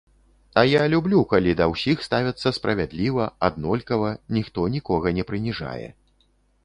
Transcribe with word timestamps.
А 0.59 0.61
я 0.69 0.83
люблю, 0.93 1.19
калі 1.33 1.51
да 1.59 1.67
ўсіх 1.73 2.01
ставяцца 2.07 2.53
справядліва, 2.59 3.29
аднолькава, 3.49 4.09
ніхто 4.39 4.67
нікога 4.77 5.07
не 5.19 5.23
прыніжае. 5.33 5.87